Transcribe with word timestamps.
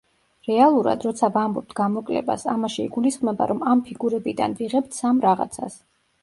რეალურად, 0.45 1.03
როცა 1.07 1.27
ვამბობთ 1.35 1.75
გამოკლებას 1.79 2.45
ამაში 2.53 2.81
იგულისხმება, 2.85 3.49
რომ 3.53 3.61
ამ 3.75 3.85
ფიგურებიდან 3.91 4.57
ვიღებთ 4.63 4.99
სამ 5.03 5.23
რაღაცას. 5.29 5.79